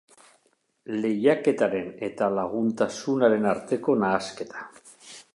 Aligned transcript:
Lehiaketaren 1.01 1.91
eta 2.07 2.29
laguntasunaren 2.37 3.45
arteko 3.53 3.97
nahasketa. 4.05 4.65